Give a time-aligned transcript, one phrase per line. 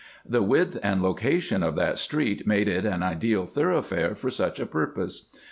[0.27, 4.65] The width and location of that street made it an ideal thoroughfare for such a
[4.65, 5.29] purpose.